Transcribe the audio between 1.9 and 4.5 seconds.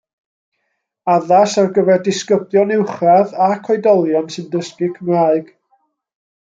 disgyblion uwchradd ac oedolion